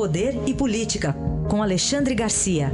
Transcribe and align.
Poder 0.00 0.32
e 0.48 0.56
Política, 0.56 1.12
com 1.50 1.62
Alexandre 1.62 2.14
Garcia. 2.14 2.68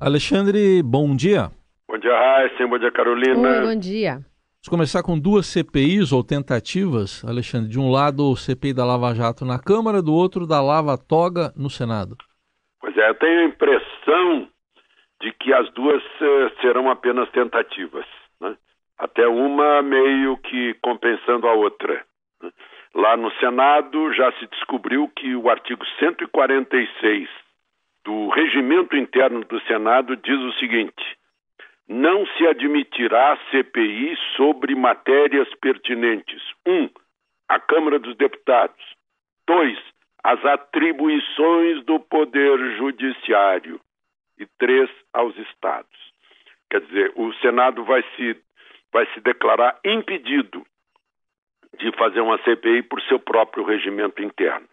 Alexandre, 0.00 0.82
bom 0.82 1.14
dia. 1.14 1.52
Bom 1.88 1.96
dia, 1.98 2.10
Raíssa. 2.10 2.66
Bom 2.66 2.78
dia, 2.80 2.90
Carolina. 2.90 3.48
Oi, 3.48 3.60
bom 3.60 3.78
dia. 3.78 4.14
Vamos 4.14 4.68
começar 4.68 5.04
com 5.04 5.16
duas 5.16 5.46
CPIs 5.46 6.10
ou 6.10 6.24
tentativas, 6.24 7.24
Alexandre. 7.24 7.68
De 7.68 7.78
um 7.78 7.92
lado, 7.92 8.28
o 8.28 8.34
CPI 8.34 8.74
da 8.74 8.84
Lava 8.84 9.14
Jato 9.14 9.44
na 9.44 9.60
Câmara, 9.60 10.02
do 10.02 10.12
outro, 10.12 10.48
da 10.48 10.60
Lava 10.60 10.98
Toga 10.98 11.52
no 11.56 11.70
Senado. 11.70 12.16
Pois 12.80 12.96
é, 12.98 13.08
eu 13.08 13.14
tenho 13.14 13.42
a 13.42 13.44
impressão 13.44 14.48
de 15.22 15.32
que 15.34 15.52
as 15.52 15.72
duas 15.74 16.02
uh, 16.02 16.60
serão 16.60 16.90
apenas 16.90 17.30
tentativas. 17.30 18.04
Né? 18.40 18.56
Até 19.00 19.26
uma 19.26 19.80
meio 19.80 20.36
que 20.36 20.74
compensando 20.82 21.48
a 21.48 21.54
outra. 21.54 22.04
Lá 22.94 23.16
no 23.16 23.30
Senado 23.32 24.12
já 24.12 24.30
se 24.32 24.46
descobriu 24.46 25.08
que 25.08 25.34
o 25.34 25.48
artigo 25.48 25.84
146 25.98 27.28
do 28.04 28.28
regimento 28.28 28.94
interno 28.96 29.42
do 29.44 29.58
Senado 29.62 30.16
diz 30.16 30.38
o 30.38 30.52
seguinte: 30.58 31.02
não 31.88 32.26
se 32.26 32.46
admitirá 32.46 33.38
CPI 33.50 34.16
sobre 34.36 34.74
matérias 34.74 35.48
pertinentes. 35.62 36.42
Um, 36.66 36.88
a 37.48 37.58
Câmara 37.58 37.98
dos 37.98 38.14
Deputados. 38.16 38.84
Dois, 39.46 39.78
as 40.22 40.44
atribuições 40.44 41.82
do 41.86 41.98
Poder 41.98 42.76
Judiciário. 42.76 43.80
E 44.38 44.46
três, 44.58 44.88
aos 45.12 45.36
Estados. 45.38 45.98
Quer 46.70 46.82
dizer, 46.82 47.12
o 47.16 47.32
Senado 47.34 47.82
vai 47.84 48.04
se, 48.14 48.36
vai 48.92 49.06
se 49.14 49.20
declarar 49.20 49.78
impedido 49.84 50.64
de 51.78 51.90
fazer 51.96 52.20
uma 52.20 52.38
CPI 52.42 52.82
por 52.82 53.00
seu 53.02 53.18
próprio 53.18 53.64
regimento 53.64 54.22
interno. 54.22 54.66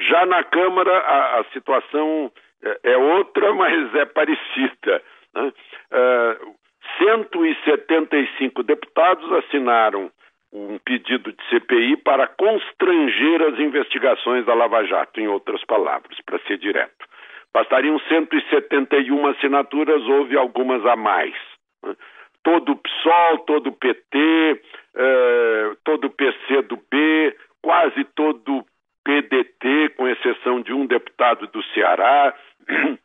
Já 0.00 0.24
na 0.26 0.42
Câmara, 0.44 0.96
a, 0.98 1.40
a 1.40 1.44
situação 1.52 2.32
é, 2.62 2.92
é 2.92 2.96
outra, 2.96 3.52
mas 3.54 3.94
é 3.94 4.04
parecida. 4.06 5.02
Né? 5.34 5.52
Uh, 5.92 6.58
175 6.98 8.62
deputados 8.62 9.30
assinaram 9.32 10.10
um 10.52 10.78
pedido 10.78 11.32
de 11.32 11.48
CPI 11.50 11.98
para 11.98 12.26
constranger 12.26 13.42
as 13.42 13.58
investigações 13.58 14.46
da 14.46 14.54
Lava 14.54 14.82
Jato, 14.84 15.20
em 15.20 15.28
outras 15.28 15.62
palavras, 15.64 16.18
para 16.24 16.38
ser 16.40 16.56
direto. 16.56 17.06
Bastariam 17.52 17.98
171 18.08 19.26
assinaturas, 19.26 20.02
houve 20.04 20.36
algumas 20.36 20.84
a 20.86 20.96
mais. 20.96 21.34
Né? 21.82 21.94
Todo 22.42 22.72
o 22.72 22.76
PSOL, 22.76 23.38
todo 23.38 23.68
o 23.68 23.72
PT, 23.72 24.62
eh, 24.94 25.76
todo 25.84 26.06
o 26.06 26.10
PCdoB, 26.10 27.36
quase 27.62 28.04
todo 28.14 28.58
o 28.58 28.66
PDT, 29.04 29.90
com 29.96 30.08
exceção 30.08 30.60
de 30.60 30.72
um 30.72 30.86
deputado 30.86 31.46
do 31.48 31.62
Ceará, 31.74 32.34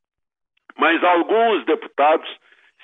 mas 0.78 1.04
alguns 1.04 1.66
deputados 1.66 2.30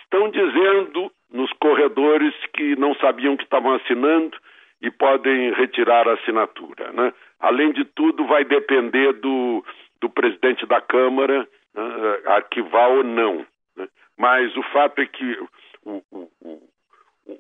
estão 0.03 0.29
dizendo 0.29 1.11
nos 1.31 1.51
corredores 1.53 2.33
que 2.53 2.75
não 2.75 2.95
sabiam 2.95 3.37
que 3.37 3.43
estavam 3.43 3.73
assinando 3.75 4.37
e 4.81 4.89
podem 4.89 5.53
retirar 5.53 6.07
a 6.07 6.13
assinatura. 6.13 6.91
Né? 6.91 7.13
Além 7.39 7.71
de 7.73 7.85
tudo, 7.85 8.25
vai 8.25 8.43
depender 8.45 9.13
do, 9.13 9.63
do 10.01 10.09
presidente 10.09 10.65
da 10.65 10.81
Câmara 10.81 11.47
né, 11.73 11.83
arquivar 12.25 12.89
ou 12.89 13.03
não. 13.03 13.45
Né? 13.75 13.87
Mas 14.17 14.55
o 14.55 14.63
fato 14.63 15.01
é 15.01 15.05
que 15.05 15.39
o, 15.83 16.01
o, 16.11 16.28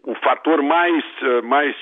o, 0.09 0.15
fator 0.15 0.61
mais, 0.61 1.03
eh, 1.21 1.41
mais 1.41 1.75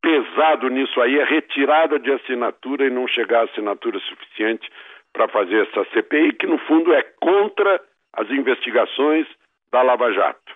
pesado 0.00 0.68
nisso 0.68 1.00
aí 1.00 1.18
é 1.18 1.24
retirada 1.24 1.98
de 1.98 2.10
assinatura 2.12 2.86
e 2.86 2.90
não 2.90 3.06
chegar 3.08 3.40
a 3.40 3.44
assinatura 3.44 3.98
suficiente 4.00 4.70
para 5.12 5.28
fazer 5.28 5.66
essa 5.66 5.84
CPI, 5.92 6.32
que 6.32 6.46
no 6.46 6.58
fundo 6.58 6.92
é 6.92 7.02
contra 7.20 7.80
as 8.12 8.30
investigações 8.30 9.26
da 9.70 9.82
Lava 9.82 10.12
Jato. 10.12 10.52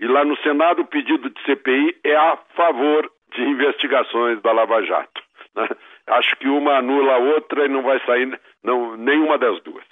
E 0.00 0.06
lá 0.06 0.24
no 0.24 0.36
Senado 0.38 0.82
o 0.82 0.86
pedido 0.86 1.30
de 1.30 1.42
CPI 1.44 1.96
é 2.04 2.16
a 2.16 2.36
favor 2.56 3.10
de 3.34 3.42
investigações 3.42 4.40
da 4.42 4.52
Lava 4.52 4.82
Jato. 4.82 5.22
Né? 5.54 5.68
Acho 6.06 6.36
que 6.36 6.48
uma 6.48 6.78
anula 6.78 7.14
a 7.14 7.18
outra 7.18 7.64
e 7.64 7.68
não 7.68 7.82
vai 7.82 8.00
sair 8.04 8.38
não, 8.62 8.96
nenhuma 8.96 9.38
das 9.38 9.62
duas. 9.62 9.83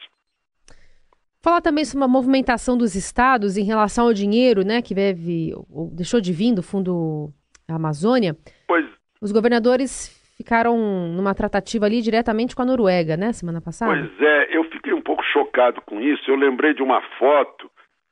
Falar 1.43 1.61
também 1.61 1.85
sobre 1.85 2.05
a 2.05 2.09
movimentação 2.09 2.79
dos 2.79 2.95
estados 2.95 3.57
em 3.57 3.65
relação 3.65 4.07
ao 4.07 4.15
dinheiro, 4.15 4.65
né, 4.65 4.81
que 4.81 4.95
deve 4.95 5.53
ou 5.69 5.91
deixou 5.91 6.21
de 6.21 6.33
vir 6.33 6.55
do 6.55 6.63
Fundo 6.63 7.31
Amazônia. 7.69 8.37
Pois. 8.69 8.87
Os 9.21 9.33
governadores 9.33 10.09
ficaram 10.37 10.77
numa 11.09 11.35
tratativa 11.35 11.87
ali 11.87 12.01
diretamente 12.01 12.55
com 12.55 12.63
a 12.63 12.65
Noruega, 12.65 13.17
né, 13.17 13.33
semana 13.33 13.61
passada? 13.61 13.93
Pois 13.93 14.23
é, 14.23 14.57
eu 14.57 14.65
fiquei 14.71 14.93
um 14.93 15.03
pouco 15.03 15.25
chocado 15.25 15.81
com 15.83 16.01
isso. 16.01 16.31
Eu 16.31 16.37
lembrei 16.37 16.75
de 16.75 16.83
uma 16.83 17.01
foto 17.19 17.69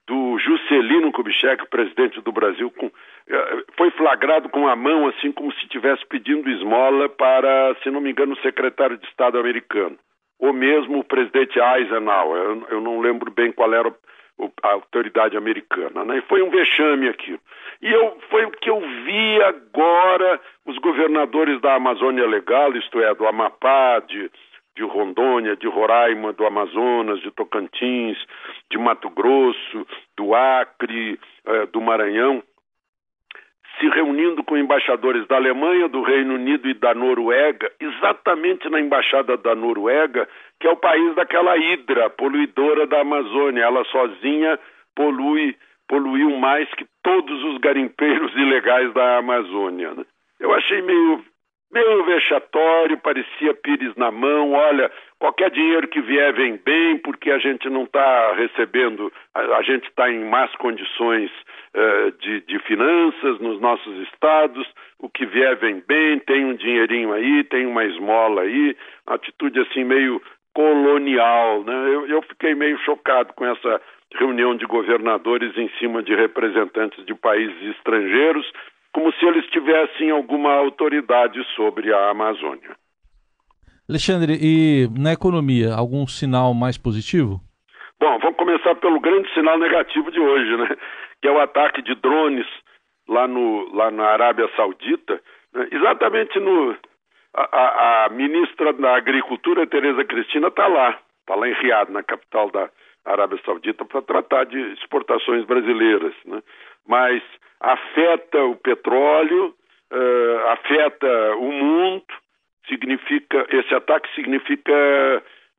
do 0.08 0.36
Juscelino 0.40 1.12
Kubitschek, 1.12 1.68
presidente 1.70 2.20
do 2.20 2.32
Brasil, 2.32 2.68
com, 2.72 2.90
eh, 3.28 3.64
foi 3.76 3.92
flagrado 3.92 4.48
com 4.48 4.66
a 4.66 4.74
mão 4.74 5.06
assim 5.06 5.30
como 5.30 5.52
se 5.52 5.62
estivesse 5.62 6.04
pedindo 6.06 6.50
esmola 6.50 7.08
para, 7.08 7.76
se 7.80 7.90
não 7.92 8.00
me 8.00 8.10
engano, 8.10 8.32
o 8.32 8.42
secretário 8.42 8.98
de 8.98 9.06
Estado 9.06 9.38
americano, 9.38 9.96
ou 10.40 10.52
mesmo 10.52 10.98
o 10.98 11.04
presidente 11.04 11.58
Eisenhower. 11.58 12.64
Eu, 12.70 12.80
não 12.80 13.00
lembro 13.00 13.30
bem 13.30 13.52
qual 13.52 13.72
era 13.72 13.94
a 14.62 14.72
autoridade 14.72 15.36
americana, 15.36 16.04
né? 16.04 16.18
E 16.18 16.22
foi 16.22 16.42
um 16.42 16.50
vexame 16.50 17.08
aquilo. 17.08 17.40
E 17.82 17.90
eu, 17.90 18.18
foi 18.30 18.46
o 18.46 18.50
que 18.50 18.70
eu 18.70 18.80
vi 18.80 19.42
agora 19.42 20.40
os 20.66 20.78
governadores 20.78 21.60
da 21.60 21.74
Amazônia 21.74 22.26
Legal, 22.26 22.74
isto 22.74 23.00
é, 23.00 23.14
do 23.14 23.26
Amapá, 23.26 24.00
de, 24.00 24.30
de 24.76 24.82
Rondônia, 24.82 25.56
de 25.56 25.68
Roraima, 25.68 26.32
do 26.32 26.46
Amazonas, 26.46 27.20
de 27.20 27.30
Tocantins, 27.30 28.16
de 28.70 28.78
Mato 28.78 29.10
Grosso, 29.10 29.86
do 30.16 30.34
Acre, 30.34 31.18
eh, 31.46 31.66
do 31.66 31.80
Maranhão, 31.80 32.42
se 33.80 33.88
reunindo 33.88 34.44
com 34.44 34.58
embaixadores 34.58 35.26
da 35.26 35.36
Alemanha, 35.36 35.88
do 35.88 36.02
Reino 36.02 36.34
Unido 36.34 36.68
e 36.68 36.74
da 36.74 36.94
Noruega, 36.94 37.72
exatamente 37.80 38.68
na 38.68 38.78
embaixada 38.78 39.38
da 39.38 39.54
Noruega, 39.54 40.28
que 40.60 40.68
é 40.68 40.70
o 40.70 40.76
país 40.76 41.14
daquela 41.14 41.56
hidra 41.56 42.10
poluidora 42.10 42.86
da 42.86 43.00
Amazônia. 43.00 43.62
Ela 43.62 43.82
sozinha 43.86 44.58
polui 44.94 45.56
poluiu 45.88 46.30
mais 46.38 46.72
que 46.74 46.86
todos 47.02 47.44
os 47.44 47.58
garimpeiros 47.58 48.32
ilegais 48.36 48.92
da 48.94 49.18
Amazônia. 49.18 49.92
Né? 49.94 50.04
Eu 50.38 50.54
achei 50.54 50.80
meio, 50.82 51.24
meio 51.72 52.04
vexatório, 52.04 52.98
parecia 52.98 53.54
pires 53.54 53.94
na 53.96 54.10
mão. 54.10 54.52
Olha, 54.52 54.90
qualquer 55.18 55.50
dinheiro 55.50 55.88
que 55.88 56.00
vier 56.00 56.32
vem 56.32 56.56
bem, 56.56 56.98
porque 56.98 57.30
a 57.30 57.38
gente 57.38 57.68
não 57.68 57.84
está 57.84 58.32
recebendo, 58.34 59.12
a, 59.34 59.40
a 59.58 59.62
gente 59.62 59.88
está 59.88 60.10
em 60.10 60.24
más 60.24 60.54
condições 60.56 61.30
uh, 61.74 62.12
de, 62.20 62.40
de 62.42 62.58
finanças 62.60 63.38
nos 63.40 63.60
nossos 63.60 63.96
estados. 64.08 64.66
O 64.98 65.08
que 65.08 65.24
vier 65.26 65.56
vem 65.56 65.82
bem, 65.86 66.18
tem 66.18 66.44
um 66.44 66.54
dinheirinho 66.54 67.12
aí, 67.12 67.44
tem 67.44 67.66
uma 67.66 67.84
esmola 67.84 68.42
aí. 68.42 68.76
Atitude 69.06 69.60
assim 69.60 69.84
meio 69.84 70.20
colonial, 70.52 71.62
né? 71.64 71.94
Eu, 71.94 72.06
eu 72.06 72.22
fiquei 72.22 72.54
meio 72.54 72.78
chocado 72.80 73.32
com 73.34 73.46
essa 73.46 73.80
reunião 74.14 74.56
de 74.56 74.66
governadores 74.66 75.56
em 75.56 75.70
cima 75.78 76.02
de 76.02 76.14
representantes 76.14 77.04
de 77.06 77.14
países 77.14 77.62
estrangeiros, 77.76 78.50
como 78.92 79.12
se 79.12 79.24
eles 79.24 79.46
tivessem 79.50 80.10
alguma 80.10 80.52
autoridade 80.54 81.42
sobre 81.54 81.92
a 81.92 82.10
Amazônia. 82.10 82.76
Alexandre, 83.88 84.38
e 84.40 84.88
na 84.98 85.12
economia, 85.12 85.74
algum 85.74 86.06
sinal 86.06 86.54
mais 86.54 86.78
positivo? 86.78 87.40
Bom, 87.98 88.18
vamos 88.18 88.36
começar 88.36 88.74
pelo 88.76 89.00
grande 89.00 89.32
sinal 89.34 89.58
negativo 89.58 90.10
de 90.10 90.20
hoje, 90.20 90.56
né? 90.56 90.76
Que 91.20 91.28
é 91.28 91.30
o 91.30 91.40
ataque 91.40 91.82
de 91.82 91.94
drones 91.96 92.46
lá, 93.08 93.26
no, 93.26 93.74
lá 93.74 93.90
na 93.90 94.04
Arábia 94.06 94.48
Saudita, 94.56 95.20
né? 95.52 95.68
exatamente 95.70 96.38
no. 96.38 96.76
A, 97.34 97.42
a, 97.42 98.06
a, 98.06 98.08
ministra 98.08 98.72
da 98.72 98.96
Agricultura, 98.96 99.66
Tereza 99.66 100.04
Cristina, 100.04 100.48
está 100.48 100.66
lá, 100.66 100.98
está 101.20 101.34
lá 101.34 101.48
em 101.48 101.52
Riad, 101.52 101.90
na 101.90 102.02
capital 102.02 102.50
da, 102.50 102.70
Arábia 103.04 103.40
Saudita 103.44 103.84
para 103.84 104.02
tratar 104.02 104.44
de 104.44 104.58
exportações 104.74 105.44
brasileiras, 105.44 106.14
né? 106.24 106.42
mas 106.86 107.22
afeta 107.60 108.42
o 108.44 108.56
petróleo, 108.56 109.54
uh, 109.92 110.48
afeta 110.48 111.36
o 111.36 111.52
mundo, 111.52 112.04
significa 112.66 113.46
esse 113.50 113.74
ataque 113.74 114.12
significa 114.14 114.72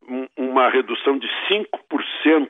um, 0.07 0.27
uma 0.37 0.69
redução 0.69 1.17
de 1.17 1.27
5% 1.49 2.49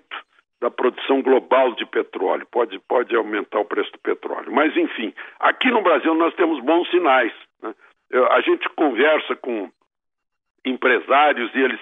da 0.62 0.70
produção 0.70 1.22
global 1.22 1.74
de 1.74 1.86
petróleo. 1.86 2.48
Pode, 2.52 2.80
pode 2.80 3.16
aumentar 3.16 3.60
o 3.60 3.66
preço 3.66 3.92
do 3.92 4.00
petróleo. 4.00 4.52
Mas, 4.52 4.78
enfim, 4.78 5.14
aqui 5.40 5.72
no 5.72 5.82
Brasil 5.82 6.14
nós 6.14 6.34
temos 6.36 6.64
bons 6.64 6.90
sinais. 6.92 7.34
Né? 7.62 7.74
A 8.30 8.42
gente 8.42 8.70
conversa 8.70 9.36
com 9.36 9.70
empresários 10.64 11.54
e 11.56 11.60
eles 11.60 11.80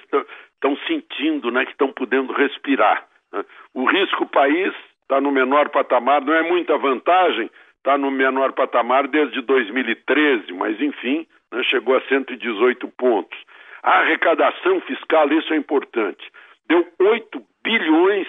estão 0.53 0.77
sentindo 0.87 1.51
né, 1.51 1.65
que 1.65 1.71
estão 1.71 1.91
podendo 1.91 2.31
respirar. 2.31 3.05
Né? 3.33 3.43
O 3.73 3.83
risco 3.83 4.25
país 4.27 4.73
está 5.09 5.19
no 5.19 5.31
menor 5.31 5.69
patamar, 5.69 6.21
não 6.21 6.35
é 6.35 6.43
muita 6.43 6.77
vantagem, 6.77 7.49
está 7.77 7.97
no 7.97 8.11
menor 8.11 8.53
patamar 8.53 9.07
desde 9.07 9.41
2013, 9.41 10.53
mas 10.53 10.79
enfim, 10.79 11.25
né, 11.51 11.63
chegou 11.63 11.97
a 11.97 12.01
118 12.01 12.87
pontos. 12.89 13.37
A 13.81 14.01
arrecadação 14.01 14.79
fiscal, 14.81 15.27
isso 15.33 15.51
é 15.51 15.57
importante, 15.57 16.31
deu 16.67 16.87
8 16.99 17.43
bilhões 17.63 18.27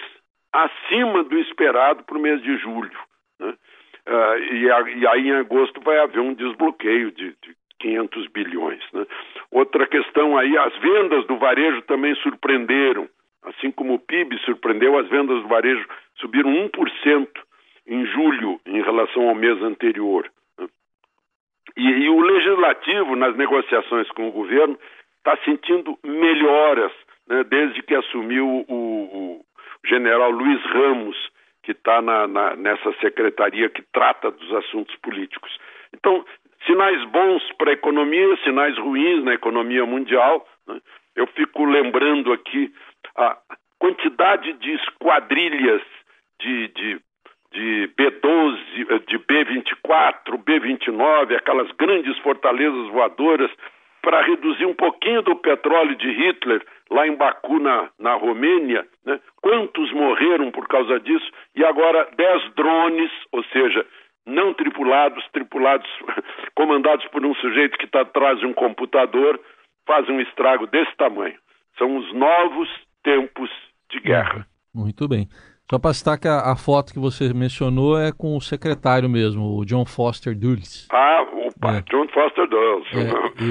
acima 0.51 1.23
do 1.23 1.37
esperado 1.37 2.03
para 2.03 2.17
o 2.17 2.21
mês 2.21 2.41
de 2.41 2.57
julho. 2.57 2.97
Né? 3.39 3.53
Uh, 4.07 4.53
e, 4.53 4.71
a, 4.71 4.81
e, 4.89 5.07
aí 5.07 5.27
em 5.27 5.33
agosto 5.33 5.79
vai 5.81 5.99
haver 5.99 6.19
um 6.19 6.33
desbloqueio 6.33 7.11
de, 7.11 7.35
de 7.43 7.55
500 7.79 8.27
bilhões. 8.29 8.83
Né? 8.91 9.05
Outra 9.51 9.85
questão 9.85 10.35
aí, 10.35 10.57
as 10.57 10.75
vendas 10.79 11.27
do 11.27 11.37
varejo 11.37 11.83
também 11.83 12.15
surpreenderam. 12.15 13.07
Assim 13.43 13.71
como 13.71 13.95
o 13.95 13.99
PIB 13.99 14.37
surpreendeu, 14.39 14.97
as 14.97 15.07
vendas 15.07 15.41
do 15.41 15.47
varejo 15.47 15.87
subiram 16.21 16.51
1% 16.69 17.27
em 17.87 18.05
julho 18.05 18.61
em 18.65 18.81
relação 18.81 19.27
ao 19.27 19.35
mês 19.35 19.61
anterior. 19.61 20.31
E, 21.75 21.81
e, 21.81 22.09
o 22.09 22.21
legislativo, 22.21 23.15
nas 23.15 23.35
negociações 23.35 24.09
com 24.11 24.27
o 24.27 24.31
governo, 24.31 24.77
está 25.17 25.37
sentindo 25.43 25.97
melhoras 26.03 26.91
né, 27.27 27.43
desde 27.43 27.81
que 27.81 27.95
assumiu 27.95 28.45
o, 28.47 28.73
o, 28.73 29.45
general 29.85 30.31
Luiz 30.31 30.61
Ramos, 30.65 31.17
que 31.63 31.71
está 31.71 32.01
nessa 32.57 32.91
secretaria 32.99 33.69
que 33.69 33.81
trata 33.93 34.31
dos 34.31 34.53
assuntos 34.55 34.95
políticos. 34.97 35.57
Então, 35.93 36.25
sinais 36.65 37.03
bons 37.05 37.43
para 37.57 37.71
a 37.71 37.73
economia, 37.73 38.37
sinais 38.43 38.77
ruins 38.77 39.23
na 39.23 39.33
economia 39.33 39.85
mundial. 39.85 40.47
Né? 40.67 40.79
Eu 41.15 41.27
fico 41.27 41.65
lembrando 41.65 42.33
aqui 42.33 42.73
a 43.15 43.37
quantidade 43.79 44.53
de 44.53 44.71
esquadrilhas 44.73 45.81
de, 46.41 46.67
de, 46.69 47.01
de 47.51 47.93
B-12, 47.95 49.05
de 49.07 49.17
B-24, 49.17 50.43
B-29, 50.43 51.35
aquelas 51.35 51.71
grandes 51.73 52.17
fortalezas 52.19 52.87
voadoras, 52.89 53.51
para 54.01 54.21
reduzir 54.23 54.65
um 54.65 54.73
pouquinho 54.73 55.21
do 55.21 55.35
petróleo 55.35 55.95
de 55.95 56.09
Hitler 56.09 56.65
lá 56.89 57.07
em 57.07 57.15
Baku, 57.15 57.59
na, 57.59 57.89
na 57.99 58.15
Romênia. 58.15 58.85
Né? 59.05 59.19
Quantos 59.41 59.91
morreram 59.93 60.51
por 60.51 60.67
causa 60.67 60.99
disso? 60.99 61.31
E 61.55 61.63
agora 61.63 62.09
10 62.17 62.53
drones, 62.55 63.11
ou 63.31 63.43
seja, 63.45 63.85
não 64.25 64.53
tripulados, 64.53 65.23
tripulados, 65.31 65.87
comandados 66.55 67.05
por 67.07 67.25
um 67.25 67.35
sujeito 67.35 67.77
que 67.77 67.85
está 67.85 68.01
atrás 68.01 68.39
de 68.39 68.45
um 68.45 68.53
computador, 68.53 69.39
fazem 69.85 70.15
um 70.15 70.21
estrago 70.21 70.65
desse 70.67 70.95
tamanho. 70.97 71.37
São 71.77 71.95
os 71.97 72.13
novos 72.13 72.69
tempos 73.03 73.49
de 73.91 73.99
guerra. 73.99 74.47
Muito 74.73 75.07
bem. 75.07 75.27
Só 75.71 75.79
para 75.79 75.93
citar 75.93 76.19
que 76.19 76.27
a, 76.27 76.51
a, 76.51 76.55
foto 76.57 76.91
que 76.91 76.99
você 76.99 77.33
mencionou 77.33 77.97
é 77.97 78.11
com 78.11 78.35
o 78.35 78.41
secretário 78.41 79.07
mesmo, 79.07 79.57
o 79.57 79.63
John 79.63 79.85
Foster 79.85 80.37
Dulles. 80.37 80.85
Ah, 80.91 81.25
opa, 81.47 81.77
é. 81.77 81.81
John 81.89 82.05
Foster 82.09 82.45
Dulles. 82.45 82.87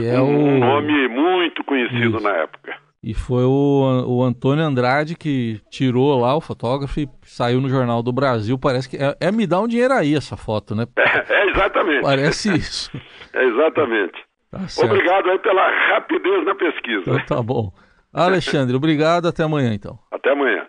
É, 0.05 0.17
é 0.17 0.21
um 0.21 0.57
o... 0.57 0.61
nome 0.61 1.09
muito 1.09 1.65
conhecido 1.65 2.19
Isso. 2.19 2.23
na 2.23 2.37
época. 2.37 2.77
E 3.03 3.15
foi 3.15 3.45
o, 3.45 4.05
o 4.07 4.23
Antônio 4.23 4.63
Andrade 4.63 5.17
que 5.17 5.63
tirou 5.71 6.21
lá 6.21 6.37
o 6.37 6.43
fotógrafo 6.43 7.01
e 7.01 7.09
saiu 7.23 7.59
no 7.59 7.71
Jornal 7.71 8.03
do 8.03 8.13
Brasil. 8.13 8.59
Parece 8.59 8.91
que 8.91 8.99
é, 8.99 9.17
é 9.19 9.33
me 9.33 9.47
dá 9.47 9.59
um 9.59 9.67
dinheiro 9.67 9.95
aí 9.95 10.15
essa 10.15 10.37
foto, 10.37 10.75
né? 10.75 10.85
É, 11.01 11.33
é 11.33 11.49
exatamente. 11.49 12.03
Parece 12.03 12.55
isso. 12.55 12.91
É 13.33 13.45
exatamente. 13.45 14.25
Tá 14.51 14.59
obrigado 14.85 15.31
aí 15.31 15.39
pela 15.39 15.95
rapidez 15.95 16.45
na 16.45 16.55
pesquisa. 16.57 17.03
Então, 17.13 17.37
tá 17.37 17.43
bom. 17.43 17.73
Alexandre, 18.13 18.75
obrigado. 18.75 19.29
Até 19.29 19.45
amanhã, 19.45 19.73
então. 19.73 19.97
Até 20.11 20.33
amanhã. 20.33 20.67